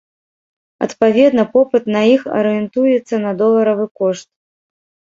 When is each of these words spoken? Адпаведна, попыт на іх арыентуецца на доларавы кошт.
Адпаведна, 0.85 1.43
попыт 1.53 1.83
на 1.97 2.01
іх 2.15 2.21
арыентуецца 2.41 3.23
на 3.29 3.37
доларавы 3.45 3.85
кошт. 4.05 4.29